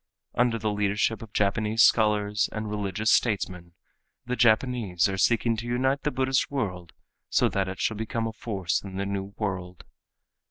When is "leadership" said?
0.71-1.21